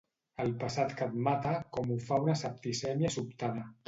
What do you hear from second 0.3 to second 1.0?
El passat